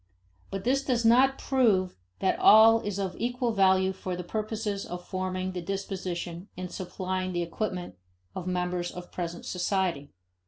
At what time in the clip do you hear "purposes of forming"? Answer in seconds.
4.23-5.51